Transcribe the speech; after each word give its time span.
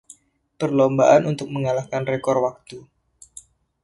Perlombaan 0.59 1.21
untuk 1.31 1.47
mengalahkan 1.55 2.01
rekor 2.11 2.37
waktu. 2.45 2.77